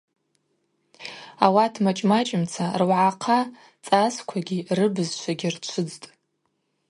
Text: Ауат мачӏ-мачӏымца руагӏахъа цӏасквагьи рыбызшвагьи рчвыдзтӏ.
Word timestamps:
Ауат 1.45 1.73
мачӏ-мачӏымца 1.83 2.65
руагӏахъа 2.79 3.39
цӏасквагьи 3.85 4.65
рыбызшвагьи 4.77 5.49
рчвыдзтӏ. 5.53 6.07